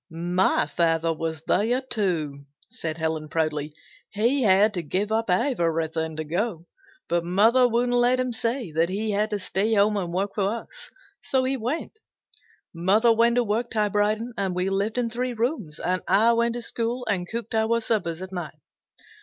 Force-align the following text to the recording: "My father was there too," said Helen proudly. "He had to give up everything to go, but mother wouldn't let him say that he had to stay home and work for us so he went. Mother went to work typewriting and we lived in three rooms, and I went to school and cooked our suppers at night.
"My 0.09 0.65
father 0.65 1.13
was 1.13 1.43
there 1.45 1.79
too," 1.79 2.45
said 2.67 2.97
Helen 2.97 3.29
proudly. 3.29 3.75
"He 4.09 4.41
had 4.41 4.73
to 4.73 4.81
give 4.81 5.11
up 5.11 5.29
everything 5.29 6.15
to 6.15 6.23
go, 6.23 6.65
but 7.07 7.23
mother 7.23 7.67
wouldn't 7.67 7.93
let 7.99 8.19
him 8.19 8.33
say 8.33 8.71
that 8.71 8.89
he 8.89 9.11
had 9.11 9.29
to 9.29 9.37
stay 9.37 9.75
home 9.75 9.95
and 9.97 10.11
work 10.11 10.31
for 10.33 10.49
us 10.49 10.89
so 11.21 11.43
he 11.43 11.55
went. 11.55 11.99
Mother 12.73 13.13
went 13.13 13.35
to 13.35 13.43
work 13.43 13.69
typewriting 13.69 14.33
and 14.39 14.55
we 14.55 14.71
lived 14.71 14.97
in 14.97 15.07
three 15.11 15.33
rooms, 15.35 15.79
and 15.79 16.01
I 16.07 16.33
went 16.33 16.55
to 16.55 16.63
school 16.63 17.05
and 17.07 17.29
cooked 17.29 17.53
our 17.53 17.79
suppers 17.79 18.23
at 18.23 18.31
night. 18.31 18.57